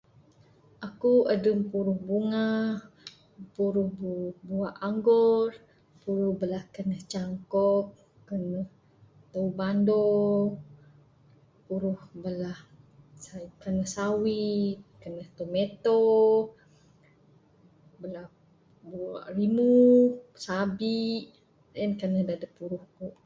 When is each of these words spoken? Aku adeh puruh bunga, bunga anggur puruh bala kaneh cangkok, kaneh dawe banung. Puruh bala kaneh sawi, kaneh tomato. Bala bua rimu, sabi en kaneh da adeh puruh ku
Aku 0.87 1.11
adeh 1.33 1.57
puruh 1.71 1.97
bunga, 2.07 2.47
bunga 4.47 4.69
anggur 4.87 5.49
puruh 6.01 6.33
bala 6.39 6.59
kaneh 6.75 7.01
cangkok, 7.11 7.85
kaneh 8.27 8.65
dawe 9.31 9.49
banung. 9.59 10.49
Puruh 11.65 11.99
bala 12.23 12.53
kaneh 13.61 13.87
sawi, 13.95 14.45
kaneh 15.01 15.27
tomato. 15.37 16.01
Bala 18.01 18.23
bua 18.89 19.19
rimu, 19.37 19.71
sabi 20.45 20.95
en 21.81 21.91
kaneh 21.99 22.21
da 22.27 22.33
adeh 22.37 22.51
puruh 22.57 22.83
ku 22.95 23.05